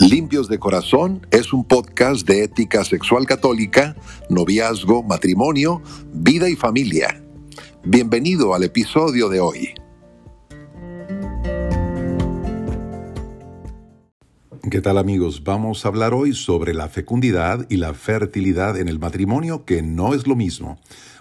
Limpios 0.00 0.48
de 0.48 0.58
Corazón 0.58 1.26
es 1.30 1.52
un 1.52 1.64
podcast 1.64 2.26
de 2.26 2.44
ética 2.44 2.84
sexual 2.84 3.26
católica, 3.26 3.96
noviazgo, 4.30 5.02
matrimonio, 5.02 5.82
vida 6.12 6.48
y 6.48 6.54
familia. 6.54 7.20
Bienvenido 7.84 8.54
al 8.54 8.62
episodio 8.62 9.28
de 9.28 9.40
hoy. 9.40 9.74
¿Qué 14.70 14.80
tal 14.80 14.98
amigos? 14.98 15.42
Vamos 15.42 15.84
a 15.84 15.88
hablar 15.88 16.14
hoy 16.14 16.32
sobre 16.32 16.74
la 16.74 16.88
fecundidad 16.88 17.66
y 17.68 17.78
la 17.78 17.92
fertilidad 17.92 18.78
en 18.78 18.88
el 18.88 18.98
matrimonio, 18.98 19.64
que 19.64 19.82
no 19.82 20.14
es 20.14 20.26
lo 20.26 20.36
mismo. 20.36 20.78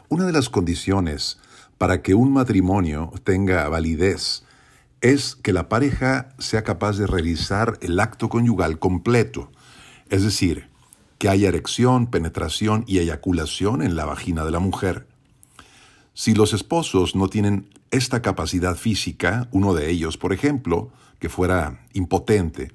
Una 0.07 0.25
de 0.25 0.34
las 0.34 0.50
condiciones 0.50 1.39
para 1.78 2.02
que 2.04 2.14
un 2.14 2.32
matrimonio 2.32 3.12
tenga 3.23 3.68
validez 3.70 4.44
es 5.14 5.36
que 5.36 5.54
la 5.54 5.70
pareja 5.70 6.30
sea 6.38 6.64
capaz 6.64 6.97
de 6.97 7.07
realizar 7.07 7.78
el 7.82 8.00
acto 8.00 8.28
conyugal 8.28 8.78
completo, 8.78 9.52
es 10.10 10.24
decir, 10.24 10.70
que 11.18 11.29
haya 11.29 11.48
erección, 11.48 12.07
penetración 12.07 12.84
y 12.88 13.00
eyaculación 13.00 13.82
en 13.82 13.96
la 13.96 14.06
vagina 14.06 14.43
de 14.43 14.51
la 14.51 14.60
mujer. 14.60 15.07
Si 16.14 16.34
los 16.34 16.54
esposos 16.54 17.15
no 17.15 17.29
tienen 17.29 17.70
esta 17.89 18.21
capacidad 18.21 18.75
física, 18.75 19.48
uno 19.51 19.74
de 19.74 19.89
ellos, 19.89 20.18
por 20.18 20.34
ejemplo, 20.34 20.92
que 21.20 21.29
fuera 21.29 21.86
impotente 21.93 22.71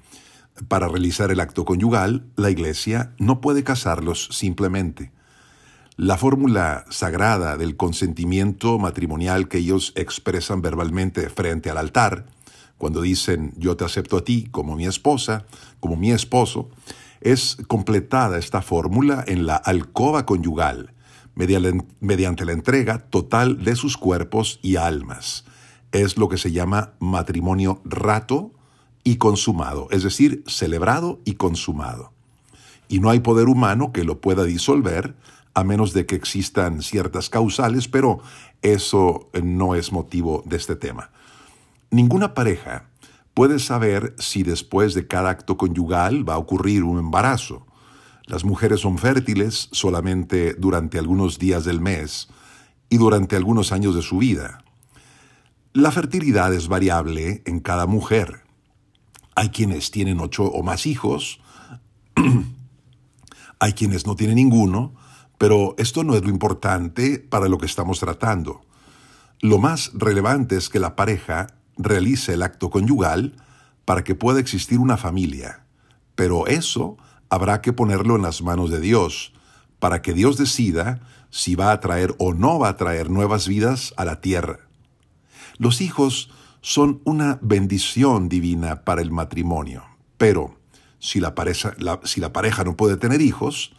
para 0.67 0.87
realizar 0.87 1.31
el 1.31 1.39
acto 1.39 1.65
conyugal, 1.65 2.25
la 2.35 2.49
Iglesia 2.49 3.13
no 3.19 3.41
puede 3.41 3.63
casarlos 3.63 4.29
simplemente. 4.31 5.11
La 5.95 6.17
fórmula 6.17 6.85
sagrada 6.89 7.55
del 7.55 7.77
consentimiento 7.77 8.79
matrimonial 8.79 9.47
que 9.47 9.59
ellos 9.59 9.93
expresan 9.95 10.63
verbalmente 10.63 11.29
frente 11.29 11.69
al 11.69 11.77
altar, 11.77 12.25
cuando 12.79 12.99
dicen 12.99 13.53
yo 13.57 13.77
te 13.77 13.85
acepto 13.85 14.17
a 14.17 14.23
ti 14.23 14.47
como 14.49 14.75
mi 14.75 14.87
esposa, 14.87 15.45
como 15.79 15.95
mi 15.95 16.11
esposo, 16.11 16.71
es 17.21 17.57
completada 17.67 18.39
esta 18.39 18.63
fórmula 18.63 19.23
en 19.27 19.45
la 19.45 19.55
alcoba 19.55 20.25
conyugal, 20.25 20.93
mediante 21.35 22.45
la 22.45 22.53
entrega 22.53 22.97
total 22.97 23.63
de 23.63 23.75
sus 23.75 23.95
cuerpos 23.95 24.59
y 24.63 24.77
almas. 24.77 25.45
Es 25.91 26.17
lo 26.17 26.27
que 26.27 26.39
se 26.39 26.51
llama 26.51 26.93
matrimonio 26.99 27.81
rato 27.85 28.51
y 29.03 29.17
consumado, 29.17 29.89
es 29.91 30.01
decir, 30.01 30.43
celebrado 30.47 31.21
y 31.23 31.35
consumado. 31.35 32.13
Y 32.87 32.99
no 32.99 33.11
hay 33.11 33.19
poder 33.19 33.47
humano 33.47 33.93
que 33.93 34.03
lo 34.03 34.21
pueda 34.21 34.43
disolver 34.43 35.15
a 35.53 35.63
menos 35.63 35.93
de 35.93 36.05
que 36.05 36.15
existan 36.15 36.81
ciertas 36.81 37.29
causales, 37.29 37.87
pero 37.87 38.21
eso 38.61 39.29
no 39.43 39.75
es 39.75 39.91
motivo 39.91 40.43
de 40.45 40.57
este 40.57 40.75
tema. 40.75 41.11
Ninguna 41.91 42.33
pareja 42.33 42.89
puede 43.33 43.59
saber 43.59 44.15
si 44.17 44.43
después 44.43 44.93
de 44.93 45.07
cada 45.07 45.29
acto 45.29 45.57
conyugal 45.57 46.27
va 46.27 46.35
a 46.35 46.39
ocurrir 46.39 46.83
un 46.83 46.97
embarazo. 46.97 47.67
Las 48.25 48.45
mujeres 48.45 48.81
son 48.81 48.97
fértiles 48.97 49.69
solamente 49.71 50.53
durante 50.55 50.97
algunos 50.97 51.39
días 51.39 51.65
del 51.65 51.81
mes 51.81 52.29
y 52.89 52.97
durante 52.97 53.35
algunos 53.35 53.71
años 53.71 53.95
de 53.95 54.01
su 54.01 54.17
vida. 54.17 54.63
La 55.73 55.91
fertilidad 55.91 56.53
es 56.53 56.67
variable 56.67 57.41
en 57.45 57.59
cada 57.59 57.87
mujer. 57.87 58.43
Hay 59.35 59.49
quienes 59.49 59.89
tienen 59.89 60.19
ocho 60.19 60.45
o 60.45 60.61
más 60.61 60.85
hijos, 60.85 61.41
hay 63.59 63.73
quienes 63.73 64.05
no 64.05 64.15
tienen 64.15 64.35
ninguno, 64.35 64.93
pero 65.43 65.75
esto 65.77 66.05
no 66.05 66.15
es 66.15 66.23
lo 66.23 66.29
importante 66.29 67.19
para 67.19 67.49
lo 67.49 67.57
que 67.57 67.65
estamos 67.65 67.99
tratando. 67.99 68.61
Lo 69.41 69.57
más 69.57 69.91
relevante 69.93 70.55
es 70.55 70.69
que 70.69 70.79
la 70.79 70.95
pareja 70.95 71.47
realice 71.75 72.35
el 72.35 72.43
acto 72.43 72.69
conyugal 72.69 73.35
para 73.83 74.05
que 74.05 74.15
pueda 74.15 74.39
existir 74.39 74.79
una 74.79 74.95
familia. 74.95 75.65
Pero 76.15 76.47
eso 76.47 76.95
habrá 77.27 77.59
que 77.59 77.73
ponerlo 77.73 78.15
en 78.15 78.21
las 78.21 78.41
manos 78.41 78.69
de 78.69 78.79
Dios, 78.79 79.33
para 79.79 80.01
que 80.01 80.13
Dios 80.13 80.37
decida 80.37 81.01
si 81.29 81.55
va 81.55 81.73
a 81.73 81.81
traer 81.81 82.15
o 82.19 82.33
no 82.33 82.57
va 82.57 82.69
a 82.69 82.77
traer 82.77 83.09
nuevas 83.09 83.45
vidas 83.45 83.93
a 83.97 84.05
la 84.05 84.21
tierra. 84.21 84.61
Los 85.57 85.81
hijos 85.81 86.31
son 86.61 87.01
una 87.03 87.37
bendición 87.41 88.29
divina 88.29 88.85
para 88.85 89.01
el 89.01 89.11
matrimonio, 89.11 89.83
pero 90.17 90.57
si 90.99 91.19
la 91.19 91.35
pareja, 91.35 91.73
si 92.05 92.21
la 92.21 92.31
pareja 92.31 92.63
no 92.63 92.77
puede 92.77 92.95
tener 92.95 93.19
hijos, 93.19 93.73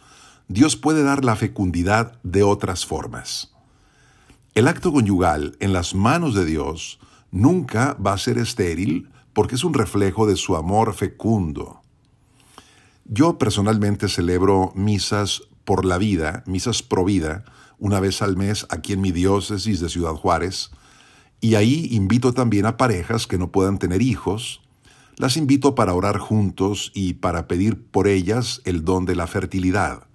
Dios 0.47 0.75
puede 0.75 1.03
dar 1.03 1.25
la 1.25 1.35
fecundidad 1.35 2.19
de 2.21 2.43
otras 2.43 2.85
formas. 2.85 3.51
El 4.53 4.67
acto 4.67 4.93
conyugal 4.93 5.57
en 5.59 5.73
las 5.73 5.95
manos 5.95 6.35
de 6.35 6.45
Dios 6.45 6.99
nunca 7.31 7.95
va 7.95 8.13
a 8.13 8.17
ser 8.19 8.37
estéril 8.37 9.09
porque 9.33 9.55
es 9.55 9.63
un 9.63 9.73
reflejo 9.73 10.27
de 10.27 10.35
su 10.35 10.55
amor 10.55 10.93
fecundo. 10.93 11.81
Yo 13.05 13.37
personalmente 13.39 14.07
celebro 14.07 14.71
misas 14.75 15.41
por 15.65 15.83
la 15.83 15.97
vida, 15.97 16.43
misas 16.45 16.83
pro 16.83 17.03
vida, 17.03 17.43
una 17.79 17.99
vez 17.99 18.21
al 18.21 18.37
mes 18.37 18.67
aquí 18.69 18.93
en 18.93 19.01
mi 19.01 19.11
diócesis 19.11 19.79
de 19.79 19.89
Ciudad 19.89 20.13
Juárez, 20.13 20.69
y 21.41 21.55
ahí 21.55 21.89
invito 21.91 22.33
también 22.33 22.65
a 22.65 22.77
parejas 22.77 23.27
que 23.27 23.37
no 23.37 23.51
puedan 23.51 23.79
tener 23.79 24.01
hijos, 24.01 24.61
las 25.17 25.37
invito 25.37 25.75
para 25.75 25.93
orar 25.93 26.19
juntos 26.19 26.91
y 26.93 27.15
para 27.15 27.47
pedir 27.47 27.83
por 27.87 28.07
ellas 28.07 28.61
el 28.63 28.85
don 28.85 29.05
de 29.05 29.15
la 29.15 29.27
fertilidad. 29.27 30.07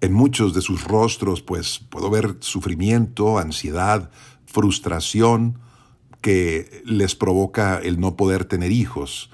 En 0.00 0.12
muchos 0.12 0.54
de 0.54 0.60
sus 0.60 0.84
rostros, 0.84 1.42
pues 1.42 1.80
puedo 1.90 2.08
ver 2.10 2.36
sufrimiento, 2.40 3.38
ansiedad, 3.38 4.10
frustración 4.46 5.58
que 6.20 6.82
les 6.84 7.14
provoca 7.14 7.78
el 7.78 7.98
no 7.98 8.16
poder 8.16 8.44
tener 8.44 8.70
hijos. 8.70 9.30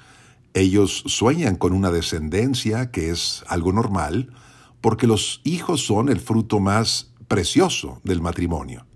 Ellos 0.54 1.02
sueñan 1.06 1.56
con 1.56 1.72
una 1.72 1.91
descendencia, 1.91 2.91
que 2.91 3.10
es 3.10 3.44
algo 3.48 3.72
normal, 3.72 4.32
porque 4.80 5.06
los 5.06 5.41
hijos 5.44 5.84
son 5.84 6.08
el 6.08 6.20
fruto 6.20 6.60
más 6.60 7.12
precioso 7.28 8.00
del 8.04 8.20
matrimonio. 8.20 8.86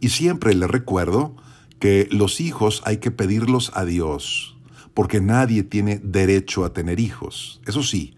Y 0.00 0.10
siempre 0.10 0.54
les 0.54 0.70
recuerdo 0.70 1.36
que 1.78 2.08
los 2.10 2.40
hijos 2.40 2.82
hay 2.84 2.98
que 2.98 3.10
pedirlos 3.10 3.72
a 3.74 3.84
Dios, 3.84 4.56
porque 4.94 5.20
nadie 5.20 5.62
tiene 5.62 6.00
derecho 6.02 6.64
a 6.64 6.72
tener 6.72 7.00
hijos. 7.00 7.60
Eso 7.66 7.82
sí, 7.82 8.14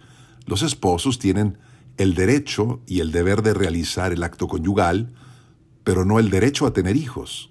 los 0.47 0.62
esposos 0.62 1.19
tienen 1.19 1.59
el 1.97 2.15
derecho 2.15 2.81
y 2.87 3.00
el 3.00 3.12
deber 3.12 3.43
de 3.43 3.55
realizar 3.55 4.12
el 4.12 4.22
acto 4.22 4.49
conyugal, 4.49 5.15
pero 5.84 6.05
no 6.05 6.19
el 6.19 6.31
derecho 6.31 6.66
a 6.66 6.72
tener 6.72 6.97
hijos. 6.97 7.50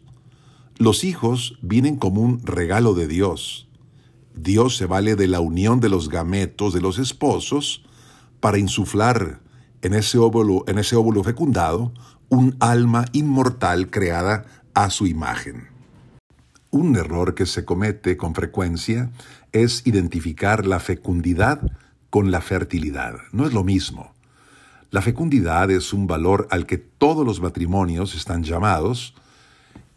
Los 0.77 1.03
hijos 1.03 1.57
vienen 1.61 1.97
como 1.97 2.21
un 2.21 2.45
regalo 2.45 2.93
de 2.93 3.07
Dios. 3.07 3.67
Dios 4.35 4.75
se 4.75 4.85
vale 4.85 5.15
de 5.15 5.27
la 5.27 5.39
unión 5.39 5.79
de 5.79 5.89
los 5.89 6.09
gametos 6.09 6.73
de 6.73 6.81
los 6.81 6.97
esposos 6.97 7.85
para 8.39 8.57
insuflar 8.57 9.41
en 9.81 9.93
ese 9.93 10.17
óvulo, 10.17 10.63
en 10.67 10.79
ese 10.79 10.95
óvulo 10.95 11.23
fecundado 11.23 11.93
un 12.29 12.55
alma 12.59 13.05
inmortal 13.13 13.91
creada 13.91 14.45
a 14.73 14.89
su 14.89 15.05
imagen. 15.05 15.67
Un 16.71 16.95
error 16.95 17.35
que 17.35 17.45
se 17.45 17.63
comete 17.63 18.17
con 18.17 18.33
frecuencia 18.33 19.11
es 19.51 19.85
identificar 19.85 20.65
la 20.65 20.79
fecundidad 20.79 21.61
con 22.09 22.31
la 22.31 22.41
fertilidad. 22.41 23.17
No 23.31 23.45
es 23.45 23.53
lo 23.53 23.63
mismo. 23.63 24.13
La 24.93 25.01
fecundidad 25.01 25.71
es 25.71 25.91
un 25.91 26.05
valor 26.05 26.47
al 26.51 26.67
que 26.67 26.77
todos 26.77 27.25
los 27.25 27.41
matrimonios 27.41 28.13
están 28.13 28.43
llamados 28.43 29.15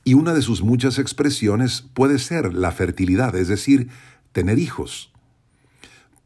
y 0.04 0.14
una 0.14 0.32
de 0.32 0.40
sus 0.40 0.62
muchas 0.62 0.98
expresiones 0.98 1.82
puede 1.82 2.18
ser 2.18 2.54
la 2.54 2.72
fertilidad, 2.72 3.36
es 3.36 3.48
decir, 3.48 3.90
tener 4.32 4.58
hijos. 4.58 5.12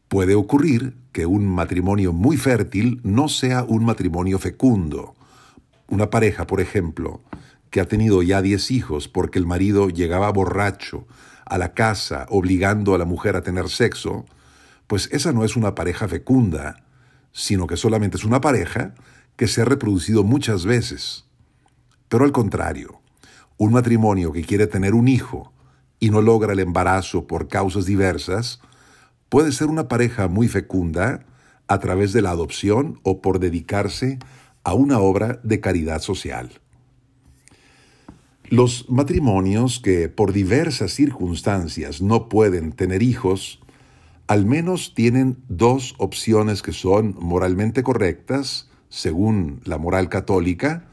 Puede 0.07 0.35
ocurrir 0.35 0.95
que 1.11 1.25
un 1.25 1.53
matrimonio 1.53 2.13
muy 2.13 2.37
fértil 2.37 3.01
no 3.03 3.27
sea 3.27 3.65
un 3.65 3.83
matrimonio 3.83 4.39
fecundo. 4.39 5.15
Una 5.89 6.09
pareja, 6.09 6.47
por 6.47 6.61
ejemplo, 6.61 7.19
que 7.71 7.81
ha 7.81 7.89
tenido 7.89 8.23
ya 8.23 8.41
10 8.41 8.71
hijos 8.71 9.09
porque 9.09 9.37
el 9.37 9.45
marido 9.45 9.89
llegaba 9.89 10.31
borracho 10.31 11.05
a 11.45 11.57
la 11.57 11.73
casa 11.73 12.25
obligando 12.29 12.95
a 12.95 12.97
la 12.97 13.03
mujer 13.03 13.35
a 13.35 13.41
tener 13.41 13.67
sexo, 13.67 14.23
pues 14.87 15.09
esa 15.11 15.33
no 15.33 15.43
es 15.43 15.57
una 15.57 15.75
pareja 15.75 16.07
fecunda, 16.07 16.85
sino 17.31 17.67
que 17.67 17.77
solamente 17.77 18.17
es 18.17 18.23
una 18.23 18.41
pareja 18.41 18.93
que 19.35 19.47
se 19.47 19.61
ha 19.61 19.65
reproducido 19.65 20.23
muchas 20.23 20.65
veces. 20.65 21.25
Pero 22.09 22.25
al 22.25 22.31
contrario, 22.31 23.01
un 23.57 23.71
matrimonio 23.71 24.31
que 24.31 24.43
quiere 24.43 24.67
tener 24.67 24.93
un 24.93 25.07
hijo 25.07 25.53
y 25.99 26.09
no 26.09 26.21
logra 26.21 26.53
el 26.53 26.59
embarazo 26.59 27.27
por 27.27 27.47
causas 27.47 27.85
diversas, 27.85 28.59
puede 29.29 29.51
ser 29.51 29.67
una 29.67 29.87
pareja 29.87 30.27
muy 30.27 30.47
fecunda 30.47 31.25
a 31.67 31.79
través 31.79 32.11
de 32.11 32.21
la 32.21 32.31
adopción 32.31 32.99
o 33.03 33.21
por 33.21 33.39
dedicarse 33.39 34.19
a 34.63 34.73
una 34.73 34.99
obra 34.99 35.39
de 35.43 35.61
caridad 35.61 36.01
social. 36.01 36.59
Los 38.49 38.89
matrimonios 38.89 39.79
que 39.79 40.09
por 40.09 40.33
diversas 40.33 40.91
circunstancias 40.91 42.01
no 42.01 42.27
pueden 42.27 42.73
tener 42.73 43.01
hijos 43.01 43.61
al 44.31 44.45
menos 44.45 44.93
tienen 44.95 45.43
dos 45.49 45.93
opciones 45.97 46.61
que 46.61 46.71
son 46.71 47.17
moralmente 47.19 47.83
correctas, 47.83 48.69
según 48.87 49.59
la 49.65 49.77
moral 49.77 50.07
católica, 50.07 50.85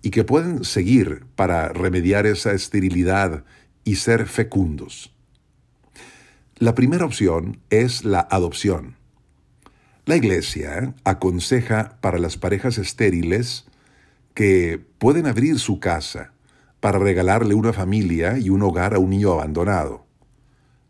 y 0.00 0.10
que 0.10 0.22
pueden 0.22 0.62
seguir 0.62 1.24
para 1.34 1.70
remediar 1.70 2.24
esa 2.24 2.52
esterilidad 2.52 3.42
y 3.82 3.96
ser 3.96 4.26
fecundos. 4.26 5.12
La 6.54 6.76
primera 6.76 7.04
opción 7.04 7.58
es 7.68 8.04
la 8.04 8.20
adopción. 8.30 8.94
La 10.06 10.14
Iglesia 10.14 10.94
aconseja 11.02 11.98
para 12.00 12.20
las 12.20 12.36
parejas 12.36 12.78
estériles 12.78 13.66
que 14.34 14.80
pueden 14.98 15.26
abrir 15.26 15.58
su 15.58 15.80
casa 15.80 16.32
para 16.78 17.00
regalarle 17.00 17.54
una 17.54 17.72
familia 17.72 18.38
y 18.38 18.50
un 18.50 18.62
hogar 18.62 18.94
a 18.94 19.00
un 19.00 19.10
niño 19.10 19.32
abandonado. 19.32 20.07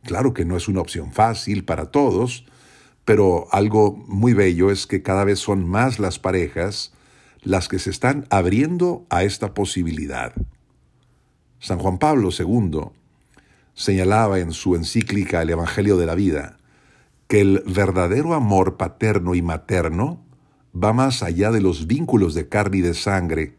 Claro 0.09 0.33
que 0.33 0.47
no 0.47 0.57
es 0.57 0.69
una 0.69 0.81
opción 0.81 1.13
fácil 1.13 1.67
para 1.67 1.91
todos, 1.91 2.47
pero 3.05 3.47
algo 3.53 3.95
muy 4.09 4.33
bello 4.33 4.71
es 4.71 4.87
que 4.87 5.03
cada 5.03 5.23
vez 5.23 5.39
son 5.39 5.69
más 5.69 5.99
las 5.99 6.19
parejas 6.19 6.95
las 7.43 7.69
que 7.69 7.79
se 7.79 7.91
están 7.91 8.27
abriendo 8.31 9.05
a 9.11 9.23
esta 9.23 9.53
posibilidad. 9.53 10.33
San 11.59 11.79
Juan 11.79 11.99
Pablo 11.99 12.31
II 12.31 12.85
señalaba 13.75 14.39
en 14.39 14.53
su 14.53 14.77
encíclica 14.77 15.43
El 15.43 15.51
Evangelio 15.51 15.99
de 15.99 16.07
la 16.07 16.15
Vida 16.15 16.57
que 17.27 17.43
el 17.43 17.63
verdadero 17.67 18.33
amor 18.33 18.79
paterno 18.79 19.35
y 19.35 19.43
materno 19.43 20.25
va 20.75 20.95
más 20.95 21.23
allá 21.23 21.51
de 21.53 21.61
los 21.61 21.87
vínculos 21.87 22.33
de 22.33 22.49
carne 22.49 22.79
y 22.79 22.81
de 22.81 22.95
sangre, 22.95 23.57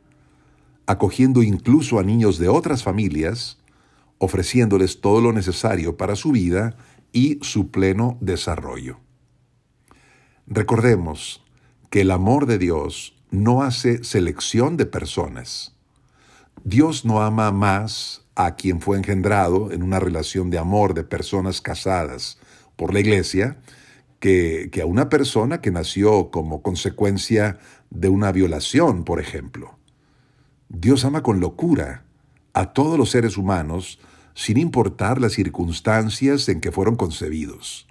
acogiendo 0.87 1.43
incluso 1.43 1.99
a 1.99 2.03
niños 2.03 2.39
de 2.39 2.49
otras 2.49 2.81
familias, 2.81 3.59
ofreciéndoles 4.19 5.01
todo 5.01 5.21
lo 5.21 5.33
necesario 5.33 5.98
para 5.98 6.16
su 6.16 6.31
vida 6.31 6.77
y 7.12 7.39
su 7.42 7.71
pleno 7.71 8.18
desarrollo. 8.21 9.00
Recordemos 10.45 11.44
que 11.89 12.01
el 12.01 12.12
amor 12.12 12.45
de 12.45 12.57
Dios 12.57 13.16
no 13.31 13.63
hace 13.63 14.04
selección 14.04 14.77
de 14.77 14.86
personas. 14.86 15.75
Dios 16.63 17.06
no 17.06 17.21
ama 17.21 17.51
más 17.51 18.25
a 18.36 18.56
quien 18.56 18.81
fue 18.81 18.98
engendrado 18.98 19.71
en 19.71 19.83
una 19.83 20.00
relación 20.00 20.50
de 20.50 20.57
amor 20.57 20.94
de 20.94 21.04
personas 21.04 21.62
casadas 21.62 22.38
por 22.75 22.94
la 22.94 23.00
iglesia 23.00 23.57
que, 24.19 24.69
a 24.81 24.86
una 24.86 25.10
persona 25.10 25.62
que 25.62 25.71
nació 25.71 26.30
como 26.31 26.62
consecuencia 26.62 27.60
de 27.89 28.10
una 28.10 28.31
violación, 28.31 29.04
por 29.04 29.19
ejemplo. 29.19 29.77
Dios 30.68 31.06
ama 31.06 31.24
con 31.24 31.39
locura 31.39 32.04
a 32.54 32.74
todos 32.74 32.98
los 32.98 33.10
seres 33.10 33.38
humanos 33.38 34.00
sin 34.33 34.57
importar 34.57 35.19
las 35.19 35.33
circunstancias 35.33 36.47
en 36.49 36.61
que 36.61 36.71
fueron 36.71 36.95
concebidos. 36.95 37.87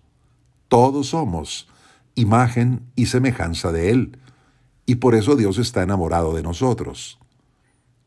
Todos 0.69 1.09
somos 1.09 1.69
imagen 2.15 2.83
y 2.97 3.07
semejanza 3.07 3.73
de 3.73 3.91
Él, 3.91 4.19
y 4.87 4.97
por 4.97 5.15
eso 5.15 5.37
Dios 5.37 5.59
está 5.59 5.83
enamorado 5.83 6.35
de 6.35 6.43
nosotros. 6.43 7.19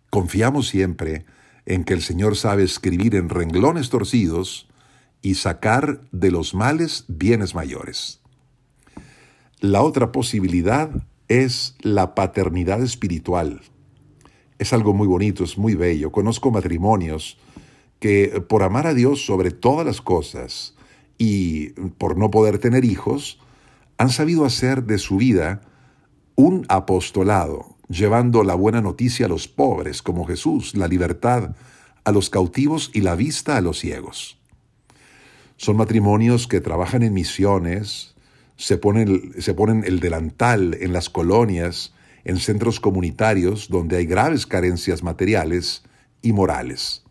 Confiamos 0.10 0.68
siempre 0.68 1.26
en 1.66 1.84
que 1.84 1.94
el 1.94 2.02
Señor 2.02 2.36
sabe 2.36 2.64
escribir 2.64 3.16
en 3.16 3.30
renglones 3.30 3.90
torcidos 3.90 4.68
y 5.22 5.36
sacar 5.36 6.02
de 6.12 6.32
los 6.32 6.54
males 6.54 7.06
bienes 7.08 7.56
mayores. 7.56 8.20
La 9.60 9.84
otra 9.84 10.12
posibilidad 10.12 10.90
es 11.28 11.76
la 11.82 12.16
paternidad 12.16 12.82
espiritual. 12.82 13.62
Es 14.58 14.74
algo 14.74 14.94
muy 14.94 15.08
bonito, 15.08 15.44
es 15.44 15.58
muy 15.58 15.76
bello. 15.76 16.12
Conozco 16.12 16.52
matrimonios 16.52 17.38
que 18.02 18.44
por 18.50 18.64
amar 18.64 18.88
a 18.88 18.96
Dios 18.96 19.24
sobre 19.24 19.52
todas 19.52 19.86
las 19.86 20.02
cosas 20.02 20.74
y 21.20 21.70
por 22.00 22.18
no 22.18 22.32
poder 22.32 22.58
tener 22.58 22.84
hijos, 22.84 23.40
han 24.00 24.10
sabido 24.10 24.44
hacer 24.44 24.86
de 24.86 24.98
su 24.98 25.18
vida 25.18 25.62
un 26.36 26.66
apostolado, 26.68 27.78
llevando 27.90 28.44
la 28.44 28.56
buena 28.56 28.82
noticia 28.82 29.28
a 29.28 29.30
los 29.30 29.48
pobres, 29.48 30.02
como 30.02 30.26
Jesús, 30.26 30.76
la 30.76 30.88
libertad 30.88 31.56
a 32.04 32.12
los 32.12 32.32
cautivos 32.32 32.90
y 32.92 33.02
la 33.02 33.14
vista 33.14 33.56
a 33.56 33.62
los 33.62 33.78
ciegos. 33.78 34.40
Son 35.58 35.78
matrimonios 35.78 36.48
que 36.48 36.60
trabajan 36.60 37.04
en 37.04 37.14
misiones, 37.14 38.16
se 38.56 38.80
ponen, 38.80 39.36
se 39.40 39.54
ponen 39.54 39.84
el 39.86 40.00
delantal 40.00 40.76
en 40.82 40.92
las 40.92 41.12
colonias, 41.12 41.94
en 42.24 42.38
centros 42.38 42.80
comunitarios 42.80 43.70
donde 43.70 43.98
hay 43.98 44.08
graves 44.08 44.48
carencias 44.48 45.04
materiales 45.04 45.84
y 46.24 46.34
morales. 46.34 47.04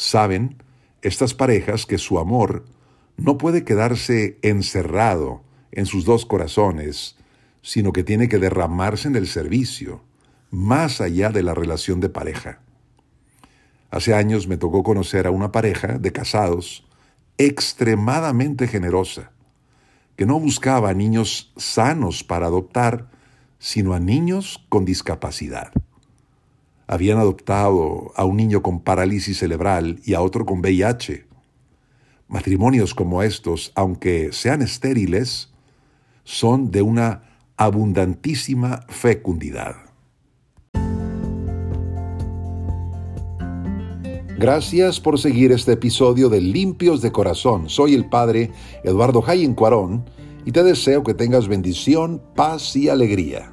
Saben 0.00 0.56
estas 1.02 1.34
parejas 1.34 1.84
que 1.84 1.98
su 1.98 2.18
amor 2.18 2.64
no 3.18 3.36
puede 3.36 3.64
quedarse 3.64 4.38
encerrado 4.40 5.42
en 5.72 5.84
sus 5.84 6.06
dos 6.06 6.24
corazones, 6.24 7.16
sino 7.60 7.92
que 7.92 8.02
tiene 8.02 8.26
que 8.26 8.38
derramarse 8.38 9.08
en 9.08 9.16
el 9.16 9.26
servicio, 9.26 10.02
más 10.50 11.02
allá 11.02 11.28
de 11.28 11.42
la 11.42 11.52
relación 11.52 12.00
de 12.00 12.08
pareja. 12.08 12.62
Hace 13.90 14.14
años 14.14 14.48
me 14.48 14.56
tocó 14.56 14.82
conocer 14.82 15.26
a 15.26 15.30
una 15.32 15.52
pareja 15.52 15.98
de 15.98 16.12
casados 16.12 16.88
extremadamente 17.36 18.68
generosa, 18.68 19.32
que 20.16 20.24
no 20.24 20.40
buscaba 20.40 20.88
a 20.88 20.94
niños 20.94 21.52
sanos 21.58 22.24
para 22.24 22.46
adoptar, 22.46 23.10
sino 23.58 23.92
a 23.92 24.00
niños 24.00 24.64
con 24.70 24.86
discapacidad. 24.86 25.72
Habían 26.92 27.18
adoptado 27.18 28.10
a 28.16 28.24
un 28.24 28.36
niño 28.36 28.62
con 28.62 28.80
parálisis 28.80 29.38
cerebral 29.38 30.00
y 30.04 30.14
a 30.14 30.22
otro 30.22 30.44
con 30.44 30.58
VIH. 30.58 31.24
Matrimonios 32.26 32.94
como 32.94 33.22
estos, 33.22 33.70
aunque 33.76 34.32
sean 34.32 34.60
estériles, 34.60 35.52
son 36.24 36.72
de 36.72 36.82
una 36.82 37.22
abundantísima 37.56 38.80
fecundidad. 38.88 39.76
Gracias 44.36 44.98
por 44.98 45.20
seguir 45.20 45.52
este 45.52 45.74
episodio 45.74 46.28
de 46.28 46.40
Limpios 46.40 47.02
de 47.02 47.12
Corazón. 47.12 47.68
Soy 47.68 47.94
el 47.94 48.08
Padre 48.08 48.50
Eduardo 48.82 49.22
Jayen 49.22 49.54
Cuarón 49.54 50.10
y 50.44 50.50
te 50.50 50.64
deseo 50.64 51.04
que 51.04 51.14
tengas 51.14 51.46
bendición, 51.46 52.20
paz 52.34 52.74
y 52.74 52.88
alegría. 52.88 53.52